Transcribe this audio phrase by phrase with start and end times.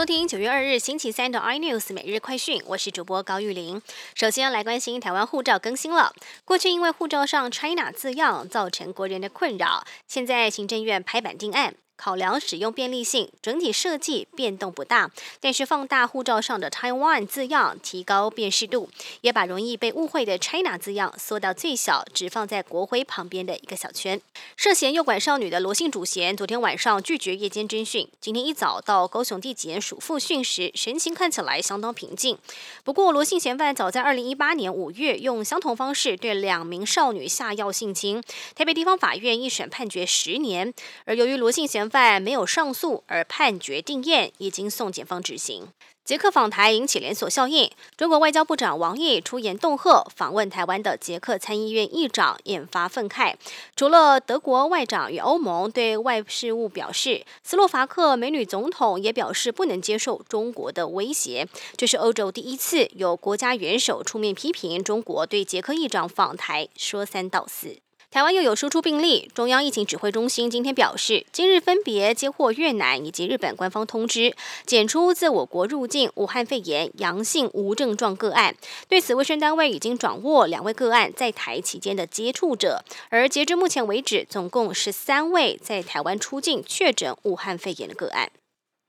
[0.00, 3.82] 收听九月二日星期三的 iNews 每日快讯，我是主播高玉玲。
[4.14, 6.14] 首先来关心台湾护照更新了。
[6.46, 11.74] 过去因为护照上 China 字样造成国人的困扰，现在行政院拍板定案。
[12.00, 18.88] 考量使用便利性，整体设计变动不大，但是放大护照上的 Taiwan 字样，提高辨识度，
[19.20, 24.18] 也把容易被误会的 China 字样缩到最小，只放在国徽旁边的一个小圈。
[24.56, 32.38] 涉嫌诱拐少女的罗姓主嫌，昨天晚上拒绝夜间侦讯，今天一早到高雄地检署复讯时，神情看起来相当平静。
[32.82, 38.22] 不过，罗姓嫌犯早在二零一八年五月，用相同方式对两名少女下药性侵，
[38.54, 40.72] 台北地方法院一审判决十年，
[41.04, 45.68] 而由于罗姓嫌犯没有上诉而判决定验，已经送检方执行。
[46.02, 53.34] 捷克访台引起连锁效应，中国外交部长王毅出言恫吓访问台湾的捷克参议院议长，引发愤慨。
[53.76, 61.46] 除了德国外长与欧盟对外事务表示，斯洛伐克美女总统也表示不能接受中国的威胁。
[61.76, 67.76] 这是欧洲第一次有国家元首出面批评中国对捷克议长访台说三道四。
[68.12, 74.34] 台湾又有输出病例，中央疫情指挥中心今天表示，今日分别接获越南以及日本官方通知，
[74.66, 78.56] 检出自我国入境武汉肺炎阳性无症状个案。
[78.88, 88.28] 对此，卫生单位已经掌握两位个案在台期间的接触者，而截至目前为止，总共十三位在台湾出境确诊武汉肺炎的个案。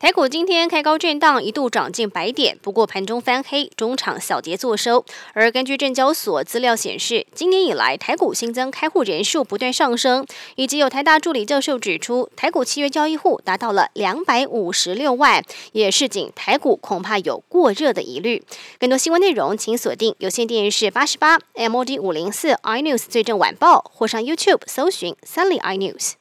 [0.00, 5.04] 台股今天开高震荡，一度涨近百点，不过盘中翻黑，中场小跌作收。
[5.34, 18.42] 而根据证交所资料显示，今年以来台股新增开户人数不断上升，以及有台大助理教授指出，台股契约交易户达到了两百五十六万，也是仅台股恐怕有过热的疑虑。
[18.78, 26.19] 更多新闻内容，请锁定有线电视八十八 MOD 五零四 iNews 最正晚报，或上 YouTube 搜寻三立 iNews。